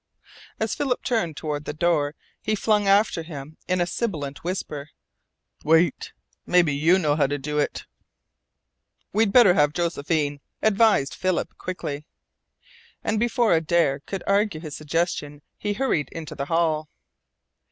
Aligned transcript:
As 0.59 0.73
Philip 0.73 1.03
turned 1.03 1.37
toward 1.37 1.65
the 1.65 1.73
door 1.75 2.15
he 2.41 2.55
flung 2.55 2.87
after 2.87 3.21
him 3.21 3.57
in 3.67 3.79
a 3.79 3.85
sibilant 3.85 4.43
whisper: 4.43 4.89
"Wait! 5.63 6.11
Maybe 6.43 6.73
you 6.73 6.97
know 6.97 7.15
how 7.15 7.27
to 7.27 7.37
do 7.37 7.59
it" 7.59 7.85
"We'd 9.13 9.31
better 9.31 9.53
have 9.53 9.73
Josephine," 9.73 10.39
advised 10.59 11.13
Philip 11.13 11.55
quickly, 11.59 12.03
and 13.03 13.19
before 13.19 13.53
Adare 13.53 13.99
could 14.07 14.23
argue 14.25 14.59
his 14.59 14.75
suggestion 14.75 15.43
he 15.55 15.73
hurried 15.73 16.09
into 16.11 16.33
the 16.33 16.45
hall. 16.45 16.89